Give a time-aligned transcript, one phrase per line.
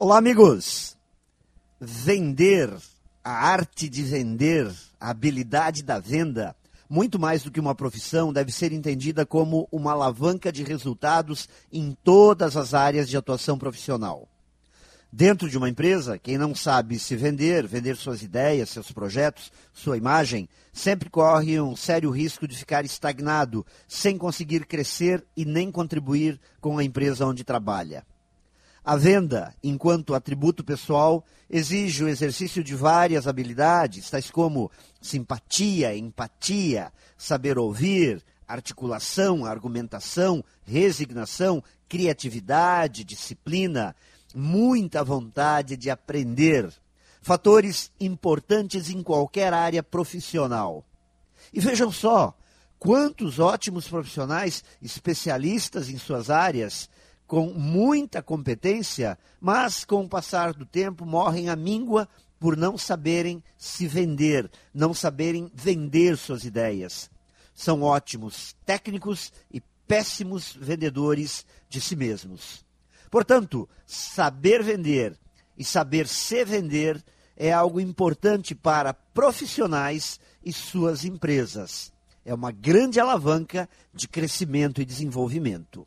[0.00, 0.96] Olá, amigos!
[1.80, 2.72] Vender,
[3.24, 6.54] a arte de vender, a habilidade da venda,
[6.88, 11.96] muito mais do que uma profissão, deve ser entendida como uma alavanca de resultados em
[12.04, 14.28] todas as áreas de atuação profissional.
[15.12, 19.96] Dentro de uma empresa, quem não sabe se vender, vender suas ideias, seus projetos, sua
[19.96, 26.40] imagem, sempre corre um sério risco de ficar estagnado, sem conseguir crescer e nem contribuir
[26.60, 28.06] com a empresa onde trabalha.
[28.88, 36.90] A venda, enquanto atributo pessoal, exige o exercício de várias habilidades, tais como simpatia, empatia,
[37.14, 43.94] saber ouvir, articulação, argumentação, resignação, criatividade, disciplina,
[44.34, 46.72] muita vontade de aprender.
[47.20, 50.82] Fatores importantes em qualquer área profissional.
[51.52, 52.34] E vejam só,
[52.78, 56.88] quantos ótimos profissionais, especialistas em suas áreas,
[57.28, 62.08] com muita competência, mas com o passar do tempo morrem à míngua
[62.40, 67.10] por não saberem se vender, não saberem vender suas ideias.
[67.54, 72.64] São ótimos técnicos e péssimos vendedores de si mesmos.
[73.10, 75.14] Portanto, saber vender
[75.56, 77.04] e saber se vender
[77.36, 81.92] é algo importante para profissionais e suas empresas.
[82.24, 85.86] É uma grande alavanca de crescimento e desenvolvimento.